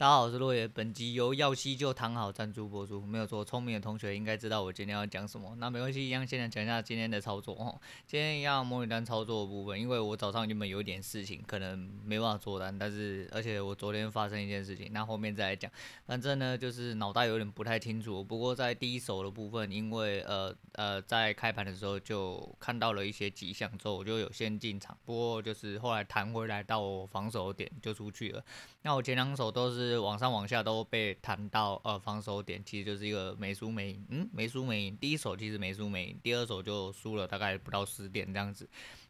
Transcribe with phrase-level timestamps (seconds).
[0.00, 0.66] 大家好，我是落叶。
[0.66, 3.44] 本集由耀西就躺好赞助播出，没有错。
[3.44, 5.54] 聪明的同学应该知道我今天要讲什么。
[5.58, 7.78] 那没关系，一样先来讲一下今天的操作哦。
[8.06, 15.70] 今天一样模拟单操作的部分，因为我早上原本有点事情，可能没办法做单，但是而且我昨天发生一件事情，那后面再来讲。
[16.06, 18.24] 反正呢，就是脑袋有点不太清楚。
[18.24, 24.96] 不过在第一手的部分，因为呃呃在开盘的时候就看到了一些迹象之后，我就有先进场。
[25.04, 28.42] 不过就是后来弹回来到我防守点就出去了。
[28.80, 34.96] 那我前两手都是是往上往下都被弹到呃防守点，其实就是一个没输没赢，嗯，没输没赢。
[34.96, 38.68] 第一手其实没输没赢，第二手就输了大概不到十点这样子。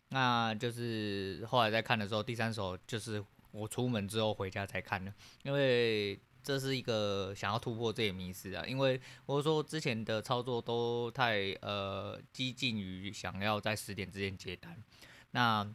[0.08, 5.12] 那就是后来在看的时候，第三手就是我出门之后回家才看的，
[5.44, 8.64] 因为这是一个想要突破这些迷思啊。
[8.66, 14.82] 因为我说之前的操作都太呃激进于想要在十点之间接单，
[15.30, 15.72] 那。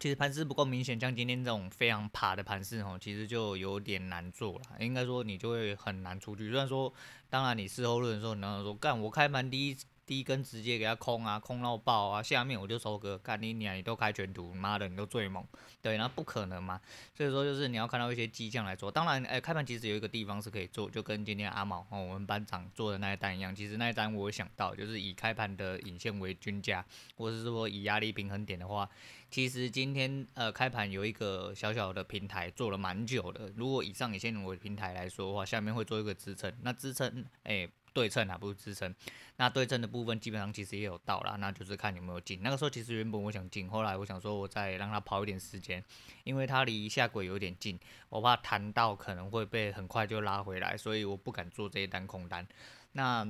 [0.00, 4.62] 其实盘势不够明显，像今天这种非常爬的盘势哦，其实就有点难做了。
[4.80, 6.48] 应该说你就会很难出去。
[6.48, 6.92] 虽然说，
[7.28, 9.76] 当然你事后论的时候，你能说干我开盘第一。
[10.10, 12.20] 第一根直接给它空啊，空到爆啊！
[12.20, 15.46] 下面我就收割，干你娘，你都开全图，妈的你都最猛，
[15.80, 16.80] 对，那不可能嘛。
[17.14, 18.90] 所以说就是你要看到一些迹象来做。
[18.90, 23.54] 当然，哎、开盘其实有一个地方是可以做，就跟今天阿毛哦，我们班长做的那一单一样。
[23.54, 28.90] 其实那一单我想到，就是以开盘的引线为均价，或者是说以压力平衡点的话，
[29.30, 33.48] 其实今天呃开盘有一个小小的平台做了蛮久的。
[33.54, 37.68] 如果以上引线为平台来说的话，下面会做一个支撑，那支撑哎。
[37.92, 38.94] 对称啊，不是支撑。
[39.36, 42.40] 那对称的部分基本上其实也有到了，那就是看有没有进。
[42.42, 45.82] 那个时候其实原本我想进，后来我想说我再让它跑一点时间，
[46.24, 52.46] 因为它离下轨有点近，我怕弹到可能会被很快就拉回来，所以我不敢做这一单空单。
[52.92, 53.26] 那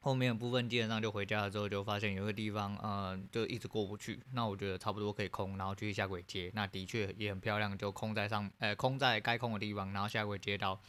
[0.00, 4.18] 后面部分基本上就回家了之后就发现有个地方，呃，就一直过不去。
[4.32, 6.50] 那我觉得差不多可以空，然后继续下轨接。
[6.54, 10.80] 那的确也很漂亮，就空在上，呃，空在该空的地方，然后下轨接到。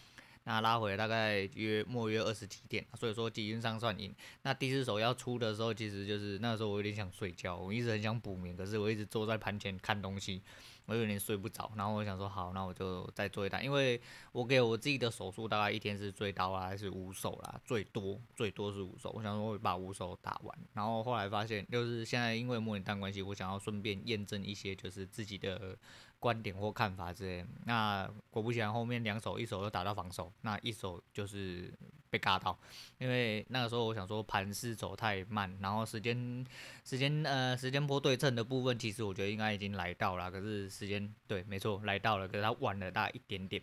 [0.46, 4.14] 那拉回来大概约末约二十几点，所以说基本上算赢。
[4.42, 10.42] 那第四手要出的时候，其实就是那个时候我有点想睡觉，我一直很想补眠，可是我一直坐在盘前看东西，
[10.86, 11.72] 我有点睡不着。
[11.78, 14.02] 然后我想说好，那我就再做一单，因为
[14.34, 19.12] 我给我自己的手数大概一天是最高啊，还是五手啦，最多最多是五手。
[19.16, 25.78] 我想说我把五手打完，然后后来发现就是现在因为模拟单关系，我想要顺便验证一些就是自己的。
[26.24, 31.70] 观点或看法之类，那果不其然，后面两手一手又打到防守，那一手就是
[32.10, 32.58] 被尬到，
[32.98, 36.46] 因为那个时候我想说盘势走太慢，然后时间
[36.86, 43.62] 时间呃时间波对称的部分，其实我觉得应该已经来到了，可是时间对没错来到了，可是它晚了大概一点点，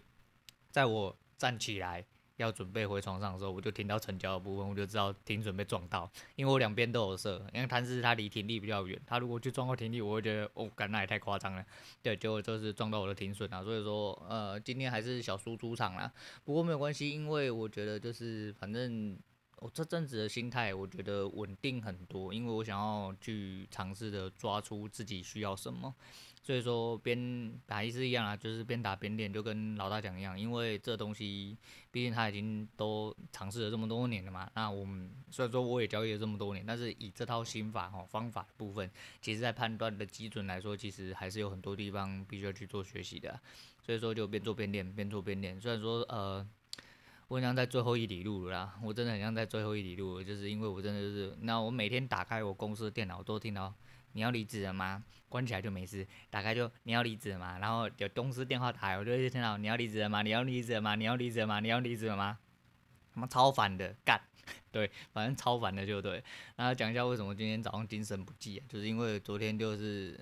[0.70, 2.04] 在我站起来。
[2.40, 11.64] 要准备回床上的时候，我就听到成交的部分，我就知道停损被撞到，因为我两边都有设，因为贪是它离停利比较远，它如果去撞到停利，我会觉得哦，干那也太夸张了，
[12.02, 16.10] 对，结果就是撞到我的停损啊，所以说呃，今天还是小输出场啦，
[16.44, 19.18] 不过没有关系，因为我觉得就是反正
[19.60, 25.94] 我这阵子的心态，我觉得稳定很多，因为我想要去尝试的抓出自己需要什么。
[26.42, 31.54] 所以说边打一是一样啊，就是边打边练，就跟老大讲一样，因为这东西
[31.90, 34.50] 毕竟他已经都尝试了这么多年了嘛。
[34.54, 43.38] 那我们虽然说我也交易了这么多年，但是以这套心法哈方法的部分，其实在判断的基准来说，其实还是有很多地方必须要去做学习的。
[43.84, 45.60] 所以说就边做边练，边做边练。
[45.60, 46.46] 虽然说呃，
[47.30, 53.72] 我很像在最后一里路了啦，我真的很像在最后一里路，就是因为我真的就是，那我每天打开我公司的电脑都听到。
[54.14, 55.04] 你要离职了吗？
[55.28, 57.56] 关起来就没事，打开就你要离职了吗？
[57.60, 60.22] 然后有公司电话打，我就会听到你要离职了吗？
[60.22, 60.96] 你要离职了吗？
[60.96, 61.60] 你要离职了吗？
[61.60, 62.36] 你要离职了吗？
[63.14, 64.20] 他妈超烦的，干，
[64.72, 66.20] 对，反正超烦的就对。
[66.56, 68.60] 然后讲一下为什么今天早上精神不济？
[68.68, 70.18] 就是因为昨天就是，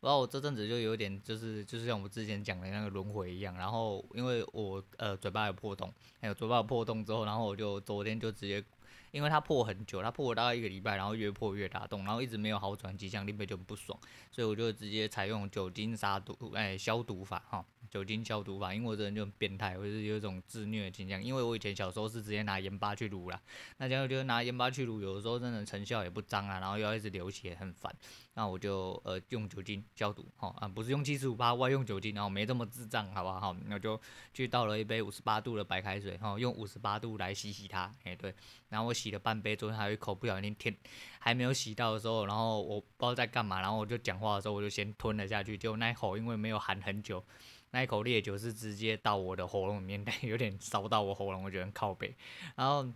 [0.00, 3.56] 然后我这阵子就有点就是就是像我之前讲的那个轮回一样。
[3.56, 8.64] 然后因为我呃嘴巴有破洞，还有嘴巴有破洞之后，然后我就昨天就直接。
[9.10, 13.98] 因为它破很久，它破了大概一个礼拜，然后越破越大洞，然后一直没有好转迹象，林北就很不爽，
[14.30, 18.74] 所以我就直接采用酒精杀毒，哎，消毒法哈，酒精消毒法。
[18.74, 21.22] 因为我这人就很变态，我就是有一种自虐的倾向。
[21.22, 23.40] 因为我以前小时候是直接拿盐巴去撸啦，
[23.78, 27.94] 那现在就拿盐巴去撸，有的时候真的成效也不彰啊，然后又要一直流血，很烦。
[28.34, 33.52] 那我就呃用酒精消毒，哈啊，不是用七十五八，我用酒精，然后没这么智障，好不好？
[33.66, 34.00] 那就
[34.32, 38.32] 去倒了一杯五十八度的白开水，哈，用五十八度来洗洗它，哎对，
[38.68, 40.72] 然后我洗了半杯，昨天还有一口不小心舔，
[41.18, 47.24] 还没有洗到的时候，然后我不知道在干嘛，然后我就讲话的时候我就先吞了下去，结果那口因为没有含很久，
[47.70, 52.14] 那一口烈酒是直接到我的喉咙里面， 但有点烧到我喉咙，我觉得很靠北。
[52.56, 52.86] 然后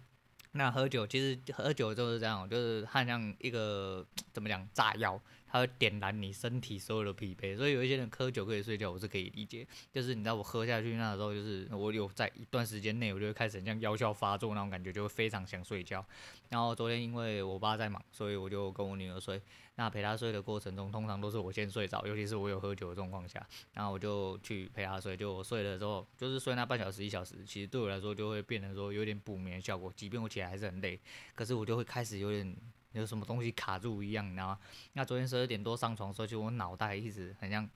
[0.53, 5.21] 那喝酒其实喝酒就是这样，就是很像一个怎么讲炸药。
[5.53, 7.55] 它会点燃你身体所有的疲惫。
[7.55, 9.67] 所以有一些人喝酒可以睡觉，我是可以理解。
[9.93, 16.03] 就是你知道我喝下去那时候，就是我有在一段时间内，我就会开始很像药效发作那种感觉，就会非常想睡觉。
[16.49, 19.39] 然后昨天因为我爸在忙，所以我就跟我女儿睡。
[19.75, 25.17] 那陪她睡的过程中，通常都是我先睡着，尤其是我有喝酒的状况下，然后我就去陪她睡。
[25.17, 29.93] 就我睡的时候，就是睡那半小时一小时，其实对我来说就会变成说有点补眠效果。
[29.95, 30.99] 即便我起来还是很累，
[31.35, 32.57] 可是我就会开始有点。
[33.01, 34.59] 有什么东西卡住一样，你知道吗？
[34.93, 37.69] 那昨天十二点多上床的时候，就我脑袋一直很像，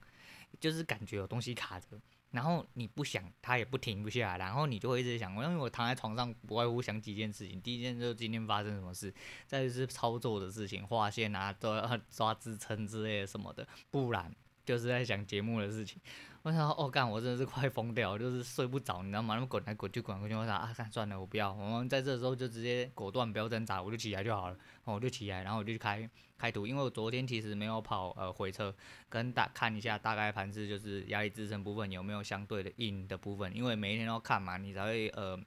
[0.59, 1.99] 就是感觉有东西卡着，
[2.31, 7.61] 然后你不想，它也不停不下来，然后你就会一直想，因为我躺在床上，不外乎想几件事情。
[7.61, 9.13] 第一件就是今天发生什么事，
[9.45, 14.33] 再就是操作的事情，画线啊，都要抓支撑之类的什么的，不然
[14.67, 15.97] 就是在想节目的事情。
[16.43, 19.35] 我想说，哦，干，我真的是快疯掉，就是睡不着，你知道吗？
[19.35, 24.57] 那么滚来滚去，滚来滚去，我想啊，干，算了，我不要，我们在这时候就直接果断不要挣扎，我就起来就好了。
[24.83, 28.73] 我就起来，然后我就去开开图，因为我昨天其实没有跑呃回撤，
[29.07, 35.37] 跟大看一下大概盘势，就是压力支撑部分有没有相对的硬的部分，因为每一天都要看嘛，你才会呃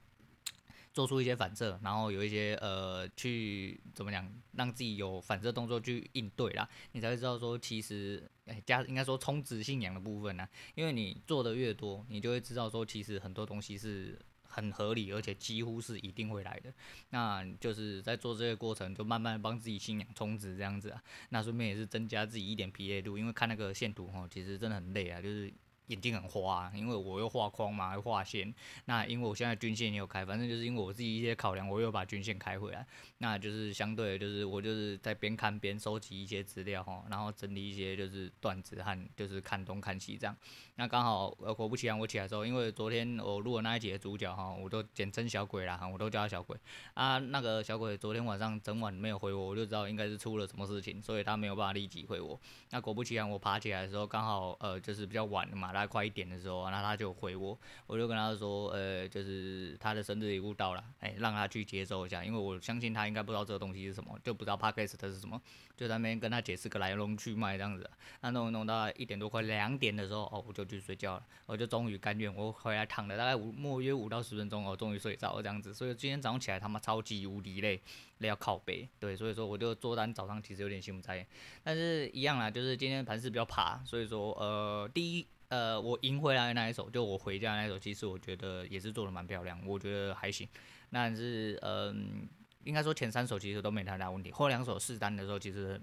[0.93, 14.19] 做出一些反射，然后有一些呃去怎么讲，让自己有反射动作去应对啦，你才会知道说其实哎加应该说充值信仰的部分呢，因为你做的越多，你就会知道说其实很多东西是。
[14.53, 16.75] 很合理，而且几乎是一定会来的。
[17.11, 21.01] 那就是在做这个过程，就慢慢帮自己信仰充值这样子啊。
[21.29, 25.55] 那顺便也是增加自己一点疲累度，因为看那个线图哈，其实真的很累啊，就是。
[25.91, 28.53] 眼睛很花，因为我又画框嘛，又画线。
[28.87, 32.87] 那因为我现在均线也有开，反正就是因为我自己一些考量，我又把均线开回来。
[33.19, 40.35] 那就是相对的，就是我就是在边看边收集一些资料哈，然后整理一些就是段子和就是看东看西这样。
[40.77, 46.57] 那刚好呃果不其然，我起来之后，因为昨天我录了那一集的主角哈，我都简称小鬼啦，我都叫他小鬼
[46.95, 47.19] 啊。
[47.19, 52.41] 那个小鬼昨天晚上整晚没有回我，我就知道应该是出了什么事情，所以他没有办法立即回我。
[52.71, 55.91] 那果不其然，我爬起来的时候刚好呃就是比较晚了概。
[55.91, 65.43] 快一点的时候，那他就回我，我就跟他说，呃，就是他的生日礼物到了，哎，让他去接收一下，因为我相信他应该不知道这个东西是什么，就不知道 Podcast 是什么，
[65.77, 67.91] 就在那边跟他解释个来龙去脉这样子。
[68.21, 75.75] 那弄弄到一点多快两点的时候，哦，我就去睡觉了，我就终于甘愿，我回来躺了大概五，莫约五到十分钟，我终于睡着了这样子。
[75.75, 77.83] 所以今天早上起来他妈超级无敌累，
[78.19, 81.27] 累要靠背，对，所以说我就做单早上其实有点心不在焉，
[81.65, 85.27] 但是一样啦，就是今天盘势比较爬，所以说呃第一。
[85.51, 90.49] 呃，我赢回来的那一手，就我回家那一手，其实我觉得也是做的蛮漂亮，我觉得还行。
[90.93, 92.29] 但是，嗯、
[92.63, 95.81] 应该说前三手其实都没太大问题，后两手试单的时候，其实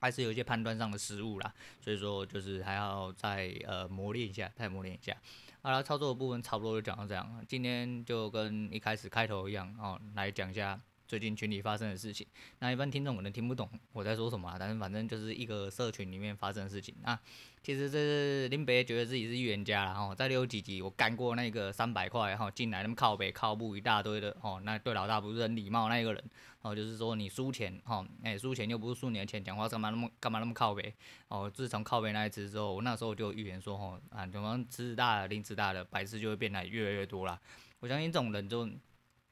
[0.00, 1.54] 还是有一些判断上的失误啦。
[1.80, 5.16] 所以说，就是还要再呃磨练一下，再磨练一下。
[5.62, 7.42] 好了，操作的部分差不多就讲到这样。
[7.48, 10.78] 今天就跟一开始开头一样哦，来讲一下。
[11.10, 12.24] 最近群里发生的事情，
[12.60, 16.94] 那一般听众可能听不懂我在说什么啊，但是反正就是一个社群里面发生的事情。
[17.02, 17.18] 那
[17.64, 26.24] 其实这是林北觉得自己是预言家了哈，在六几集我干过那个三百块哈进来那么靠北靠步一大堆的哦，那对老大不是很礼貌那一个人
[26.62, 30.94] 哦，就是说你输钱哈，哎输钱又不是输你的钱，讲话干嘛那么干嘛那么靠北
[31.26, 31.50] 哦？
[31.52, 37.36] 自从靠北那一次之后，我那时候就预言说哦啊，怎么吃大的零吃大的，白痴就会变得越来越多了。
[37.80, 38.70] 我相信这种人就。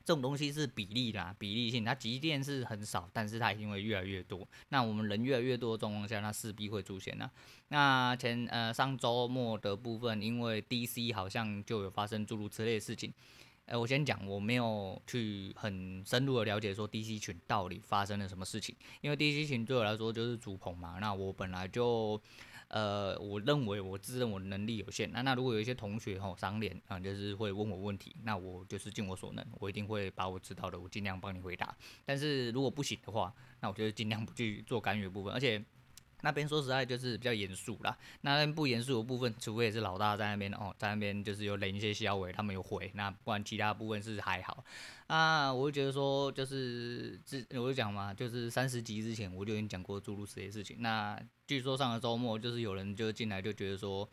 [0.09, 4.49] 这种东西是比例啦，比例性，它即便是很少，但是它一定会越来越多。
[4.71, 7.31] 那我们人越来越多的状况下，它势必会出现呐。
[7.69, 13.13] 那前呃上周末的部分，因为 DC 好像就有发生诸如此类的事情。
[13.67, 20.97] 呃，我先讲，我没有去很深入的了解说 DC 群到底发生了什么事情，因为 DC 群对我来说就是主棚嘛。
[21.03, 22.19] 那我本来就。
[22.69, 31.77] 呃，我认为我自认我能力有限，那那如果有一些同学吼赏脸啊，就是会问我问题，那我就是尽我所能，我一定会把我知道的，我尽量帮你回答。
[32.05, 35.65] 但是如果不行的话，那我就尽量不去做干预的部分，而且。
[36.23, 44.65] 那边说实在就是比较严肃啦，那边不严肃的部分，除非也是老大在那边哦，在那边就是有领一些消委，他们有回，那不然其他部分是还好。
[45.07, 50.77] 啊，我就觉得说就是之我就讲嘛，就是三十集之前我就已经讲过诸如此类事情。
[50.81, 54.09] 那据说上个周末就是有人就进来就觉得说。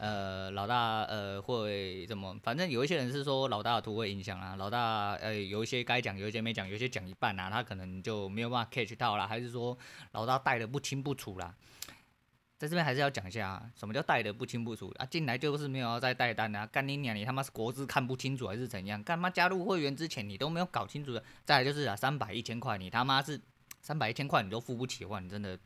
[0.00, 2.34] 呃，老大呃会怎么？
[2.42, 9.76] 反正有一些人是说老大的图会影响啊，老大呃有一些该讲，有一些没讲，有一些讲一半啊，他可能就没有办法 catch 到啦，还是说
[10.12, 11.54] 老大带的不清不楚啦？
[12.56, 15.04] 在这边还是要讲一下啊，什么叫带的不清不楚啊？
[15.04, 17.14] 进来就是没有要再带单啊，干你娘！
[17.14, 19.04] 你他妈是国资看不清楚还是怎样？
[19.04, 21.22] 干嘛加入会员之前你都没有搞清楚的？
[21.44, 23.38] 再来就是啊，三百一千块，你他妈是
[23.82, 25.58] 三百一千块你都付不起的话，你真的。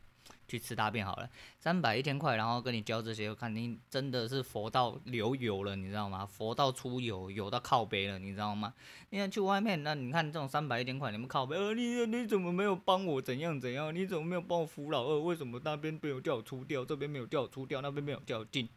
[0.47, 6.25] 去吃大便好了，三百一千块，然后跟你教这些，我看你真的是佛到流油了，你知道吗？
[6.25, 8.73] 佛到出油，油到靠北了，你知道吗？
[9.09, 13.93] 你看去外面，那你看这种三百一千块，你们靠北，呃，你你怎么没有帮我怎样怎样？
[13.93, 15.19] 你怎么没有帮我扶老二？
[15.19, 18.69] 为什么那边没有叫我出掉，这边没有叫我出掉，那边没有叫我进？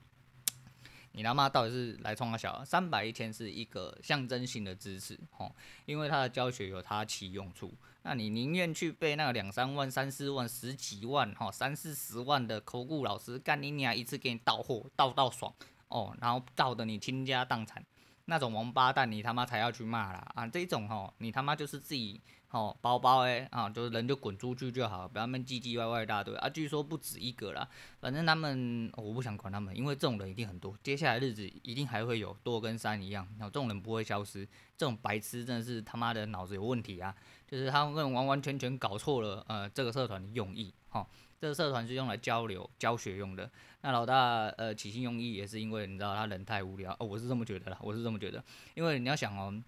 [1.12, 2.64] 你他妈到底是来冲三小？
[2.64, 7.74] 三百一天是一个象征性的支持，吼，因为他的教学有他其用处。
[8.08, 15.52] 那你宁愿去被那个两三万、三四万、十几万、哈三四十万的口语老师，干你娘一次给你倒货，倒到爽
[15.88, 17.84] 哦，然后倒得你倾家荡产，
[18.28, 20.46] 那种王八蛋你他妈才要去骂啦啊！
[20.46, 22.20] 这种吼，你他妈就是自己。
[22.50, 26.48] 哦，包包诶，啊，就是人就滚出去就好，不要那么唧唧歪歪一大堆啊。
[26.48, 27.68] 据说不止一个啦，
[28.00, 33.28] 反正他们，我不想管他们，因为这种人一定很多，接下来日子一定还会有多跟山一样。
[33.38, 37.14] 然后这种人不会消失，这种白痴真的是他妈的脑子有问题啊！
[37.46, 41.06] 就是他们完完全全搞错了，呃，这个社团的用意，哈，
[41.40, 43.50] 这个社团是用来交流、教学用的。
[43.80, 49.62] 那老大，呃，起心用意也是因为你知道他人太无聊，哦，我是这么觉得啦，我是这么觉得，因为你要想哦，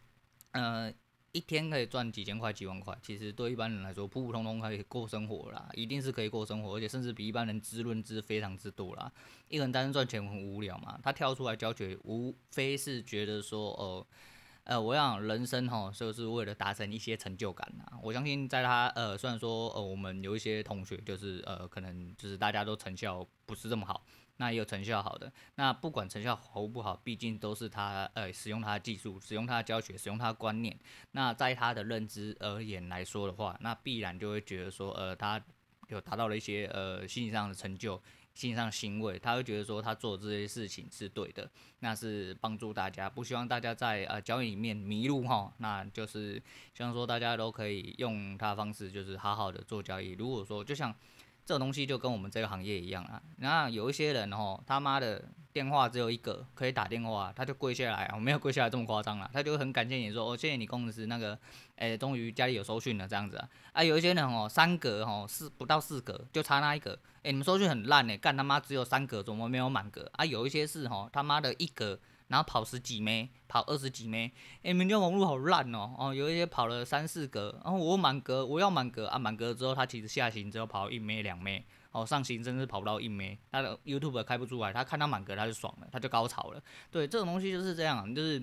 [0.53, 0.93] 呃。
[1.33, 9.13] 一天可以赚几千块、几万块，其实对一般人来说，普普通通可以过生活啦，一定是可以过生活，而且甚至比一般人滋润之非常之多啦。
[9.47, 14.07] 一个人单身赚钱很无聊嘛，他跳出来教学，无非是觉得说，呃，
[14.71, 17.99] 呃，我想人生哈，就是为了达成一些成就感啊。
[18.01, 24.07] 我相信在他，呃，虽然说，呃，我们有一些同学就是，呃，可能就是大家都成效不是这么好。
[24.37, 30.79] 那也有成效好的，那不管成效好不好，毕竟都是他呃使用他的技术，使用他的教学，使用他的观念。
[31.11, 35.43] 那在他的认知而言来说的话，那必然就会觉得说，呃，他
[35.89, 38.01] 有达到了一些呃心理上的成就，
[38.35, 46.43] 心上欣慰，他会觉得说他做这些事情是对的，那是帮助大家，不希望大家在呃交易里面迷路哈，那就是
[46.75, 50.11] 希望说大家都可以用他的方式，就是好好的做交易。
[50.13, 50.95] 如果说就像。
[51.51, 55.21] 这种东西就跟我们这个行业一样啊，那有一些人哦，他妈的
[55.53, 61.37] 电话只有一个可以打电话，他就跪下来，我没有跪下来这么夸张啦，他就很感谢你说，哦，谢谢你工程师那个，
[61.75, 70.25] 哎，终于家里有收讯了这样子啊，啊，有一些人哦，三格哦，四不到四格就差那一格，哎，你们收讯很烂哎，干他妈只有三格，怎么没有满格啊？
[70.25, 71.99] 有一些是哦，他妈的一格。
[72.31, 74.33] 然后跑十几枚，跑二十几枚，
[74.63, 88.43] 哎，明天网络好烂哦，哦，有一些跑了三四格，然后我满格，我要满格啊，满格之后他其实下行只有跑一枚两枚，哦，上行真是跑不到一枚，他的 YouTube 开不出来，他看到满格他就爽了，他就高潮了，对，这种东西就是这样，就是。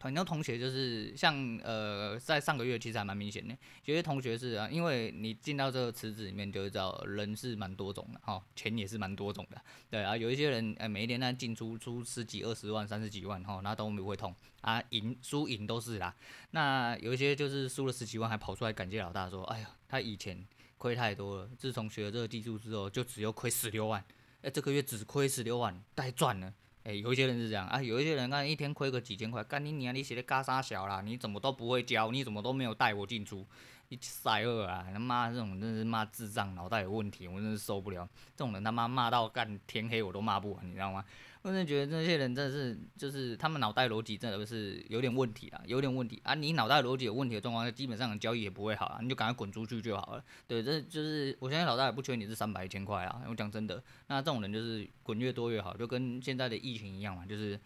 [0.00, 16.14] 很多同学就是像呃，在上个月其实还蛮明显的，有些同学是啊，因为你进到这个池子里面就会知道人是蛮多种的哈，钱也是蛮多种的，对啊，有一些人呃每一年呢进出出十几二十万三十几万哈，那都不会痛啊，赢输赢都是啦，
[16.50, 24.04] 那有一些就是输了十几万还跑出来感谢老大说，哎呀，他以前亏太多了，自从学了这个技术之后就只有亏十六万，
[24.42, 26.52] 哎，这个月只亏十六万，太赚了。
[26.88, 31.02] 诶、有一些人是这样啊，有一些人干一天亏个几千块，干你娘，你写的嘎啥小啦？
[31.02, 33.46] 你怎么都不会教，你怎么都没有带我进出，
[33.90, 34.86] 你塞二啊！
[34.90, 38.08] 他妈这种真是骂智障，脑袋有问题，我真是受不了。
[38.34, 41.04] 这种人他妈骂到干天黑我都骂不完，你知道吗？
[41.48, 46.34] 我真的觉得这些人真的是，就是他们脑袋逻辑真的是有点问题啊，有点问题啊！
[46.34, 50.22] 你脑袋逻辑有问题的状况下，基本上交易也不会好啊，你就赶快滚出去就好了。
[50.46, 53.22] 对，这就是我相信老大也不缺你这三百一千块啊。
[53.26, 57.58] 我讲真的，那这种人就是滚越多越好，就跟现在的疫情一样嘛，就是。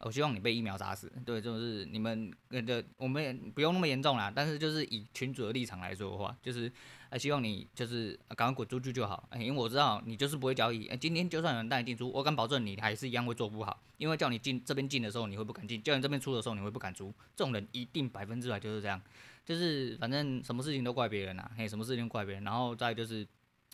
[0.00, 6.70] 我希望你被疫苗砸死，对，就是你们那个我们也不用那么严重啦，但是就是以群主的立场来说的话，就是
[7.08, 19.00] 呃希望你就是赶快滚出去就好，因为我知道你就是不会交易，今天就算有人带你进出，我敢保证你还是一样会做不好，因为叫你进这边进的时候你会不敢进，叫你这边出的时候你会不敢出，这种人一定百分之百就是这样，
[19.46, 23.26] 就是反正什么事情都怪别人呐，嘿，什么事情怪别人，然后再就是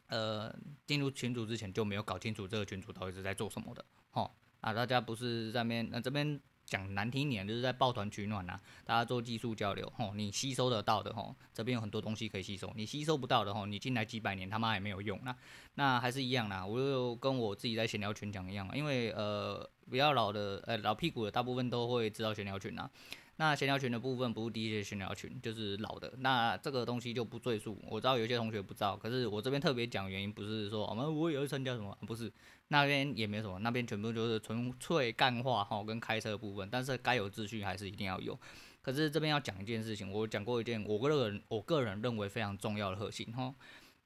[0.07, 0.55] 呃
[0.87, 4.31] 进入群组之前就没有搞清楚这个群组到底是在做什么的，齁。
[4.63, 12.73] 啊，大家不是在面，那这边讲难听一点，就是在抱团取暖呐、大家做技术交流，吼，你吸收得到的，吼，这边有很多东西可以吸收。
[12.77, 15.21] 你吸收不到的，吼，你进来几百年他妈也没有用。
[15.25, 15.37] 那
[15.75, 22.89] 那还是一样啦，我就跟我自己在闲聊群讲一样，因为呃，比较老的，呃，老屁股的大部分都会知道闲聊群啊。
[23.37, 26.13] 那闲聊群的部分不是第一些闲聊群，就是老的。
[26.19, 27.77] 那这个东西就不赘述。
[27.91, 32.33] 我知道有些同学不知道，可是我这边特别讲原因，不是说我们我也会参加什么，不是。
[32.73, 36.67] 那边也没什么，那边全部就是纯粹干话哈，跟开车的部分。
[36.71, 38.37] 但是该有秩序还是一定要有。
[38.81, 43.55] 可是这边要讲一件事情，我讲过一件我个人我个人认为非常重要的核心哈。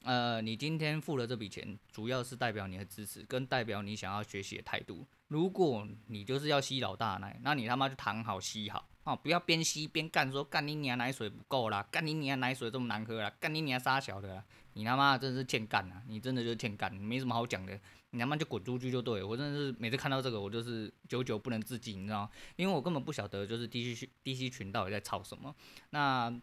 [0.03, 5.07] 呃，你今天付了这笔钱，主要是代表你的支持，跟代表你想要学习的态度。
[5.29, 8.89] 如果你就是要吸老大奶，那你他妈就躺好吸好。
[9.05, 14.45] 哦，不要边吸边干，说干你娘奶水不够啦，干你娘奶水这么难喝啦，干你娘杀小的啦，
[14.77, 17.81] 你他妈真的是欠干啊，你真的就是欠干，没什么好讲的，
[18.11, 19.27] 你他妈就滚出去就对了。
[19.27, 22.31] 我真的是每次看到这个，我就是久久不能自己，你知道吗？
[22.57, 25.55] 因为我根本不晓得就是 DC DC 群到底在吵什么，
[25.91, 26.41] 那。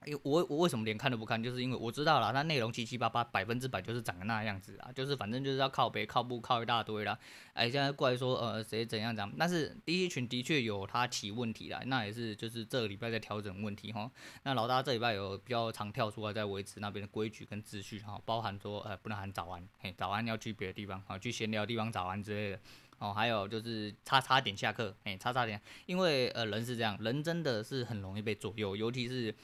[0.00, 1.42] 哎，我我为什么连看都不看？
[1.42, 7.18] 就是因为我知道了，它内容七七八八，百分之百就是长得那样子啊，就是反正就是要靠北靠步靠一大堆啦。
[7.52, 14.10] 哎，现在过来说呃谁怎样怎样，但是第一群的确有它起问题啦，那也是就是这个礼拜在调整问题哈。
[14.44, 22.60] 那老大这礼拜有比较常跳出来在维持那边的规矩跟秩序哈，包含说呃不能喊早安，嘿早安要去别的地方啊，去闲聊的地方早安之类的
[23.00, 29.34] 哦，还有就是叉叉点下课，哎叉叉点，因为呃人是这样，人真的是很容易被左右，尤其是。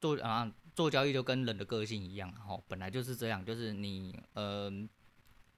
[0.00, 4.88] 做啊，做交易就跟人的个性一样，吼，本来就是这样，就是你，呃。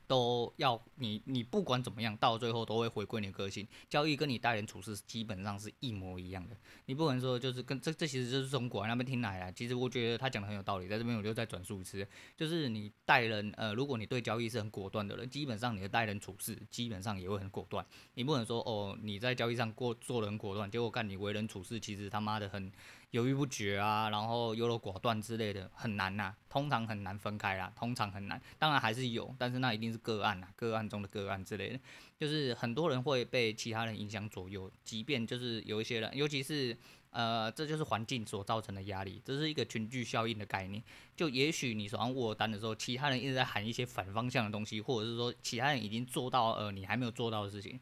[0.09, 3.67] 都要你，你不管怎么样，到最后都会回归你的个性。
[3.89, 6.57] 交易跟你待人处事基本上是一模一样的。
[6.85, 9.53] 你不能说就是跟这这其实就是从国外那边听来的。
[9.53, 12.07] 其实我觉得他讲的很有道理，在这边我就再转述一次，
[12.37, 17.87] 就是你待人，呃，如果你对交易是很果断的人，基本上你的待人处事基本上也会很果断。
[18.13, 22.71] 你不能说哦，你在交易上过做的很果断，结果看你为人处事其实他妈的很
[23.13, 28.39] 犹豫不决啊，然后优柔寡断之类的，很难呐、啊，通常很难分开啦，通常很难。
[28.59, 30.03] 当然还是有，但是那一定是。
[30.03, 31.79] 个案啊，个案中的个案之类的，
[32.19, 36.77] 就是很多人会被其他人影响左右，即便就是有一些人，尤其是
[37.11, 40.83] 呃，这就是环境所造成的压力，这是一个群聚效应的概念。
[41.15, 47.79] 就也许你手上握单的时候，其他人一直在喊一些反方向的东西，或者是说其他人已经做到呃你还没有做到的事情，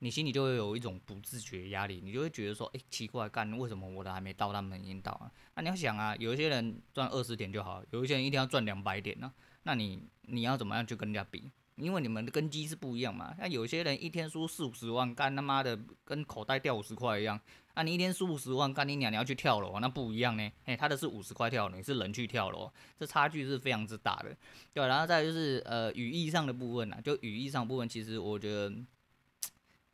[0.00, 5.32] 你心里就会有一种不自觉压力，你就会觉得说，哎，奇怪，干为什么我的还没到，他们已经到了？
[5.54, 11.50] 那你要想啊，有一些人赚二十点就好，有一些人一定要赚两百点呢、那你你要怎么样去跟人家比？
[11.76, 13.34] 因为你们的根基是不一样嘛。
[13.38, 17.38] 那有些人一天输四五十万，干他妈的跟口袋掉五十块一样。
[17.74, 20.52] 那你一天输五十万，干你娘，你要去跳楼，那不一样呢。
[20.66, 24.34] 诶，他的是五十块跳楼，你是人去跳楼，这差距是非常之大的。
[24.72, 28.70] 对，然后再就是呃语义上的部分啊，就语义上部分，其实我觉得。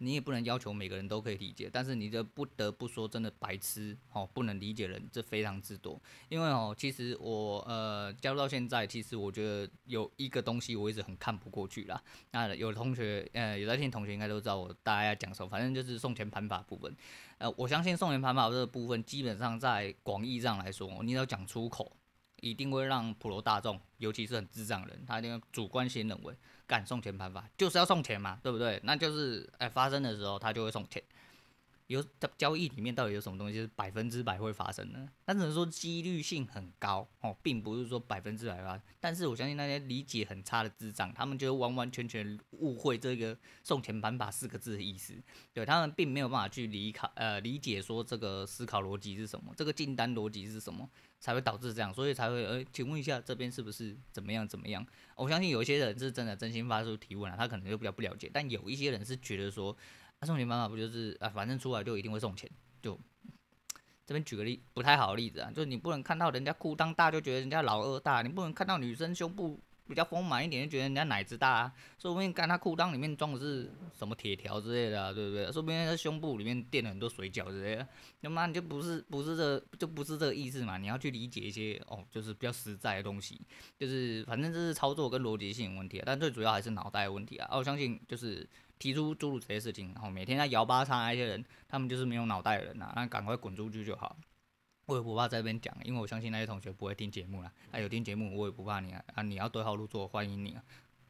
[0.02, 6.00] 你也不能要求每个人都可以理解，但是你这不得不说，真的白痴哦，不能理解人这非常之多。
[6.28, 12.02] 因为哦，其实我呃加入到现在，其实我觉得有一个东西我一直很看不过去啦。
[12.32, 16.92] 那有的同学呃有在听同学应该都知道我大概要讲什么，反正就是送钱盘法部分。
[17.38, 21.96] 呃，我相信送钱盘法这个部分，基本上在广义上来说，你只要讲出口，
[22.40, 26.34] 一定会让普罗大众，尤其是很智障人，他一定主观性认为。
[26.72, 28.80] 敢送钱盘法就是要送钱嘛，对不对？
[28.84, 31.02] 那就是哎，发生的时候他就会送钱。
[31.92, 32.04] 有
[32.36, 35.08] 交易里面到底有什么东西是百分之百会发生的？
[35.24, 38.82] 但只能说几率性很高哦，并不是说百分之百发生。
[38.98, 45.14] 但是我相信那些理解很差的智障，他们就完完全全误会这个送钱盘法四个字的意思。
[45.52, 50.88] 对，他们并没有办法去理考呃理解说这个思考逻辑是什么，这个进单逻辑是什么。
[51.22, 54.84] 才会导致这样，所以才会呃，请问一下这边是不是怎么样怎么样？
[55.14, 58.28] 我相信有一些人是真的真心发出提问了，他可能就比较不了解。
[58.34, 59.76] 但有一些人是觉得说，
[60.22, 62.48] 啊、送钱方法不就是啊，反正出来就一定会送钱。
[62.80, 62.96] 就
[64.06, 69.58] 这边举个例不太好的例子啊，就是你不能看到人家裤裆大就觉得人家老二大，你不能看到女生胸部。
[69.84, 75.52] 比较丰满一点，就觉得人家奶子大啊，说不定看他裤裆里面装的是什么铁条之类的啊，对不对？
[75.52, 77.86] 说不定他胸部里面垫了很多水饺之类的，
[78.20, 80.78] 那么你就不是不是这就不是这个意思嘛？
[80.78, 83.38] 你要去理解一些哦，就是比较实在的东西，
[83.76, 87.36] 就是反正这是操作跟逻辑性问题啊，但最主要还是脑袋的问题。
[87.38, 88.48] 啊我相信就是
[88.82, 94.16] 提出诸如这些事情，然后每天在摇八叉那些人，他们就是没有脑袋的人呐、啊，那赶快滚出去就好。
[94.86, 97.52] 我也不怕在这边讲，因为我相信那些同学不会听节目啦。
[97.70, 99.00] 啊、有听节目，我也不怕你啊。
[99.14, 100.64] 啊，你要对号入座，欢迎你啊。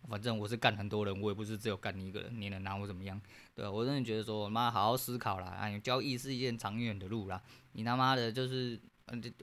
[0.07, 3.19] 反正我是干很多人，我也不是只有干你一个人，你能拿我怎么样？
[3.55, 5.47] 对，我真的觉得说，妈好好思考啦。
[5.47, 7.43] 啊，交易是一件长远的路啦。
[7.73, 8.79] 你他妈的就是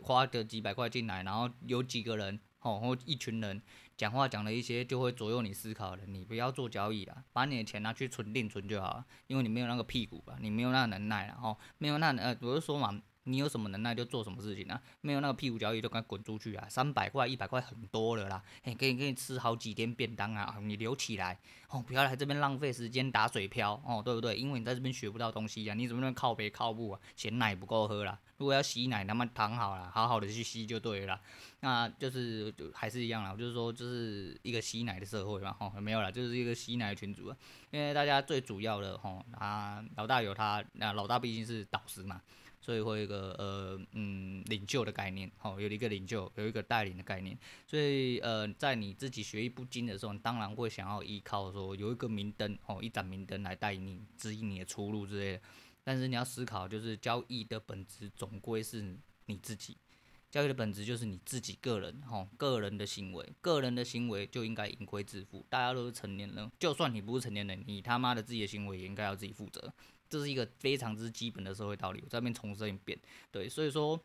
[0.04, 3.60] 花个几百块进来，然后有几个人哦，或一群人
[4.00, 13.02] 讲话讲了一些就会左右你思考的，你不要做交易了，把你的钱拿去存定存就好了，因为你没有那个屁股吧，你没有那能耐了，哦，没有那呃，我就说嘛。
[13.24, 16.66] 你有什么能耐就做什么事情啊，没有那个屁股交易就赶快滚出去啊！
[16.70, 20.58] 三百块、一百块很多了啦，嘿，给你给你吃好几天便当啊！
[20.62, 21.38] 你留起来
[21.70, 24.36] 哦，不要来这边浪费时间打水漂哦，对不对？
[24.36, 27.00] 因为你在这边学不到东西啊，你怎么能靠北靠步啊？
[27.16, 31.20] 嫌奶不够喝啦，如果要吸奶，那么躺好了，好好的去吸就对了。
[31.60, 37.38] 那就是就还是一样啦，就是说就是一个吸奶的社会嘛，吼，没有啦，就是一个吸奶的群主啊。
[37.70, 42.22] 因为大家最主要的吼啊，老大有他，那老大毕竟是导师嘛。
[42.62, 47.38] 所以会有一个呃嗯领袖的概念，好、哦，有一个领袖，有一个带领的概念。
[47.66, 55.42] 所以呃，在你自己学艺不精的时候，你当然会想要依靠说有一个明灯，哦，一盏明灯来带你指引你的出路之类的。
[55.84, 59.78] 但是你要思考，就是交易的本质总归是你自己。
[60.30, 65.44] 交易的本质就是你自己个人，吼，个人的行为，个人的行为就应该盈亏自负。
[65.50, 69.74] 大家都是成年人，就算你不是成年人，你他妈的自己的行为也应该要自己负责。
[70.10, 72.02] 这是一个非常之基本的社会道理。
[72.04, 72.98] 我这边重申一遍，
[73.32, 74.00] 对，所以说，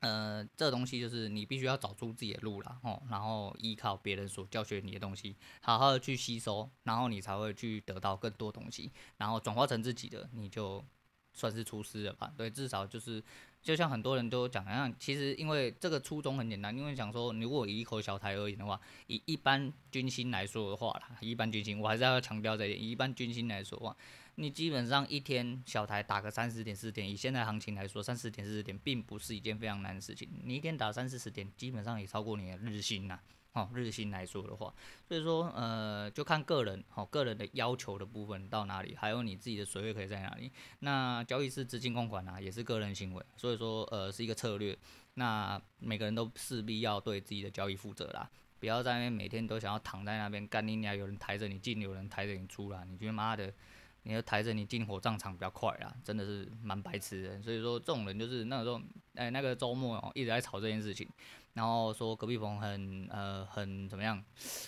[0.00, 10.84] 呃，这东西就是你必须要找出自己的路了哦，然后依靠别人所教学你的东西，好好的去吸收，然后你才会去得到更多东西，然后转化成自己的，你就
[11.32, 12.32] 算是出师了吧？
[12.36, 13.22] 对，至少就是。
[13.64, 23.96] 就像很多人都讲一样，其实因为这个初衷很简单，因为讲说，如果以一口小台而言的话，以一般军心来说的话啦，一般军心，我还是要强调这一点，以一般军心来说的话，
[24.34, 33.18] 你基本上一天小台打个三十点四十点，以现在行情来说，三十点四十点并不是一件非常难的事情，你一天打三四十点，基本上也超过你的日薪呐。
[33.54, 34.74] 哦，日薪来说的话，
[35.08, 40.50] 所以说，呃，就看个人，哦，个人的要求的部分到哪里，还有你自己的水位可以在哪里。
[40.80, 44.76] 那交易是资金控管啊，也是个人行为，所以说，呃，是一个策略。
[45.14, 53.54] 那每个人都势必要对自己的交易负责啦，不要在那边每天都想要躺在那边干你娘，有人抬着你进，有人抬着你出啦，你觉得妈的，
[54.02, 57.40] 你要抬着你进火葬场比较快啦，真的是蛮白痴的。
[57.40, 58.80] 所以说，这种人就是那时候
[59.14, 61.08] 哎，那个周末哦，一直在吵这件事情。
[61.54, 64.20] 然后说隔壁棚很呃很怎么样，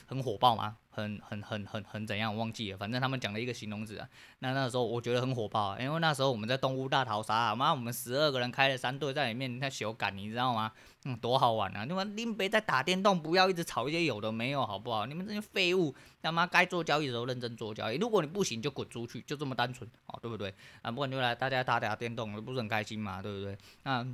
[0.06, 0.76] 很火爆吗？
[0.90, 2.34] 很很很很很怎样？
[2.36, 4.08] 忘记了，反正他们讲了一个形容词啊。
[4.38, 10.70] 那那时候我觉得很火爆啊，因为那时候我们在东屋大逃杀啊，妈，我们十二个人开了三队在里面在修改，你知道吗？
[11.04, 11.84] 嗯，多好玩啊！
[11.84, 15.06] 你们林北在打电动，不要一直吵一些有的没有，好不好？
[15.06, 20.54] 你们这些废物，他妈该做交易的时候认真做交易，如果你不行就滚出去，就这么单纯，哦，对不对？
[20.82, 23.58] 啊，不管就来大家打打电动，不是很开心嘛，对不对？
[23.82, 24.06] 那。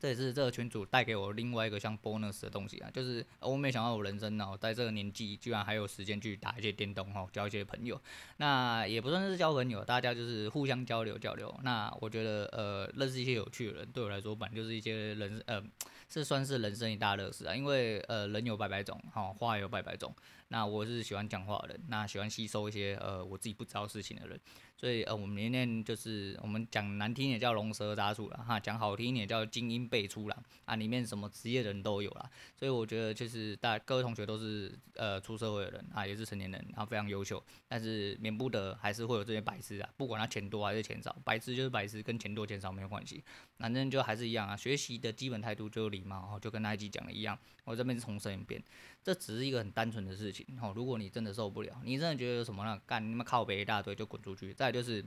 [0.00, 8.00] 这也是这个群主带给我另外一个像 bonus 的东西啊，就是我没想到我人生哦，在这个年纪居然还有时间去打一些电动哦，交一些朋友。
[8.38, 11.54] 那也不算是交朋友，大家就是互相交流交流。
[11.62, 15.62] 那我觉得呃，认识一些有趣的人，对我来说本来就是一些人呃，
[16.08, 17.54] 是算是人生一大乐事啊。
[17.54, 20.10] 因为呃，人有百百种，好话有百百种。
[20.48, 24.40] 那我是喜欢讲话的人，那喜欢吸收一些呃我自己不知道事情的人。
[24.80, 32.30] 所以呃，我们今天就是我们讲难听也叫龙蛇杂处了哈，讲好听一点叫精英辈出了啊，里面什么职业人都有啦。
[32.56, 43.22] 所以我觉得就是大各位同学都是呃出社会的人啊，也是成年人，然后非常优秀，但是免不得还是会有这些白痴啊，不管他钱多还是钱少，白痴就是白痴，跟钱多钱少没有关系，
[43.58, 48.62] 反正就还是一样啊，学习的基本态度就是礼貌，就跟那一集讲的一样，我这边是重申一遍，
[49.02, 52.80] 这只是一个很单纯的事情哦，如果你真的受不了，你真的觉得有什么呢？
[52.86, 55.04] 干你们靠北一大堆就滚出去，再就是，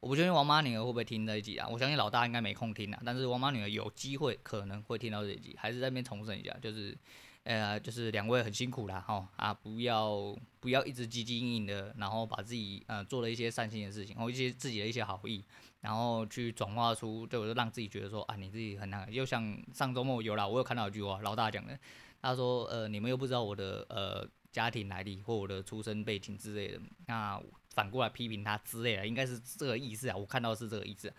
[0.00, 1.68] 我不确定王妈女儿会不会听这一集啊？
[1.68, 3.02] 我相信老大应该没空听啊。
[3.04, 6.96] 但是王妈女儿有机会可能会听到这一集，还是在那边重申一下，就是，
[7.42, 15.44] 呃，就是两位很辛苦啦，哈啊，不要不要一直汲汲营营的，然后把自己呃做了一些善心的事情，或一些自己的一些好意，
[15.82, 21.78] 然后去转化出，就让自己觉得说啊，你自己很那个，又像上周末有啦，我有看到一句话，老大讲的，
[22.22, 24.28] 他说，呃，你们又不知道我的呃。
[24.52, 30.16] 家庭来历或我的出生背景之类的，那反过来批评他之类的，应该是这个意思啊。
[30.16, 31.14] 我看到是这个意思，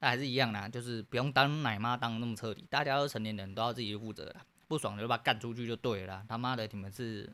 [0.00, 2.66] 那还是一样的，就是不用当奶妈当那么彻底。
[2.68, 4.34] 大家都成年人，都要自己负责的，
[4.66, 6.26] 不爽就把他干出去就对了。
[6.28, 7.32] 他妈的，你们是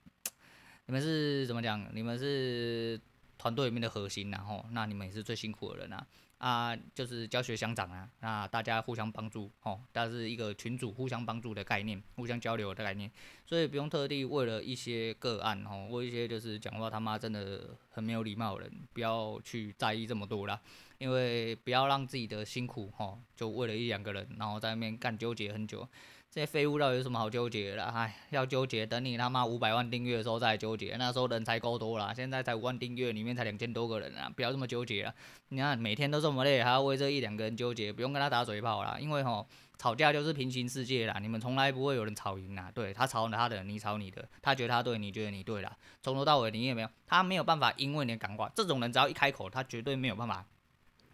[0.84, 1.88] 你们是怎么讲？
[1.94, 3.00] 你们是
[3.38, 6.06] 团队里面的核心，然后那你们也是最辛苦的人啊。
[6.40, 13.10] 啊，就是教学相长啊，那大家互相帮助哦，但是一个群主互相帮助的概念，互相交流的概念，
[13.44, 20.58] 所以不用特地为了一些个案哦，为一些就是讲话他妈真的很没有礼貌的人，不要去在意这么多啦，
[20.96, 25.86] 因为不要让自己的辛苦哦，就为了一两个人，然后在那边干纠结很久。
[26.32, 27.82] 这些废物到底有什么好纠结的？
[27.86, 32.14] 哎，要纠结，等你他妈五百万订阅的时候再纠结，那时候人才够多啦。
[32.14, 35.12] 现在才五万订阅，里面才两千多个人啊，不要这么纠结了。
[35.48, 38.96] 你看每天都这么累，还要为这一两个人纠结，不用跟他打嘴炮啦。
[39.00, 39.44] 因为吼，
[39.76, 42.70] 吵架就是平行世界啦，你们从来不会有人吵赢啦。
[42.72, 45.76] 对，他吵他的，你吵你的，他觉得他对，你觉得你对啦。
[46.00, 50.46] 从头到尾你也没有，他没有办法因为你的感化，这种人只要一开口，他绝对没有办法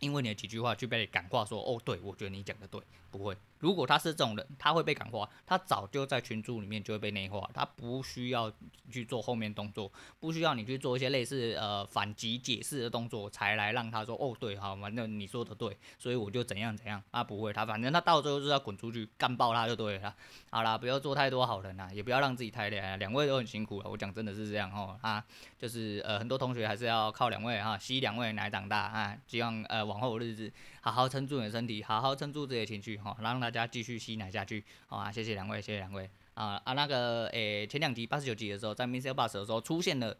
[0.00, 2.79] 因为你的几句话去被感化说，哦，对，我觉得你讲的对，
[3.16, 3.37] 不会。
[3.59, 8.52] 如果他是这种人，他会被感化，他早就在群组里面就会被内化，他不需要
[8.90, 20.14] 去做后面动作，不需要你去做一些类似呃反击解释的动作，才来让他说哦对，好，反正你说的对，所以我就怎样怎样，他不会，他反正他到最后就是要滚出去干爆他就对了，
[20.50, 25.24] 好啦，不要做太多好人啦，也不要让自己太累啊，两位都很辛苦了，我讲真的是这样哦，啊，
[25.59, 30.52] 就是呃很多同学还是要靠两位哈，吸两位奶长大啊，希望呃往后日子
[30.87, 39.11] 好好撑住你的身体，好好撑住自己的情绪哈，让大家继续吸奶下去，好啊，谢谢两位，谢谢两位啊啊，那个诶、前两集八十九集的时候，在 Mr.
[39.11, 40.16] Bus 的时候出现了，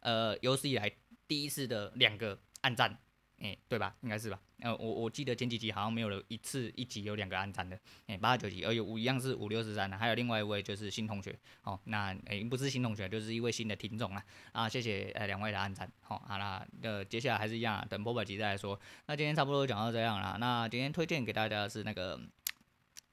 [0.00, 0.90] 呃，有史以来
[1.28, 2.96] 第一次的两个暗战，
[3.38, 3.94] 哎、对吧？
[4.00, 4.40] 应该是吧？
[4.60, 18.80] 呃，我我记得前几集好像没有了一次一集有两个按赞的，哎、八九集，而有五一样是五六十三的，还有另外一位就是新同学，哦，那哎、不是新同学，就是一位新的听众啦，啊，谢谢呃两位的按赞，好，好啦，呃，接下来还是一样，等播百集再来说。
[19.06, 22.18] 那今天差不多讲到这样啦，那今天推荐给大家的是那个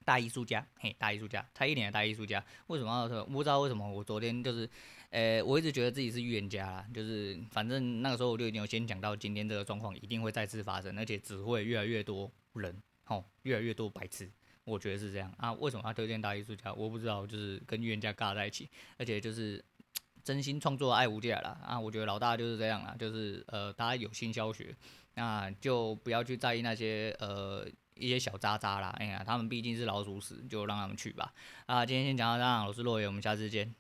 [0.06, 3.04] 大艺术家，嘿，大艺术家，蔡依林的大艺术家，为什么？
[3.04, 4.70] 我不知道为什么，我昨天就是。
[5.14, 14.28] 呃、我一直觉得自己是预言家啦，就是反正那个时候我就已经有先讲到今天这个状况一定会再次发生，而且只会越来越多人，吼，越来越多白痴，
[14.64, 15.54] 我觉得是这样啊。
[15.54, 16.74] 为什么要推荐大艺术家？
[16.74, 19.64] 我不知道，就是跟预言家尬在一起，而且就是
[20.24, 21.80] 真心创作爱无价啦啊。
[21.80, 24.76] 我觉得老大就是这样啦，就是呃，大家有心教学，
[25.14, 28.90] 那就不要去在意那些呃一些小渣渣啦。
[28.98, 31.32] 哎呀，他们毕竟是老鼠屎，就让他们去吧。
[31.68, 33.76] 啊，今天先讲到这样，我是洛爷，我们下次见。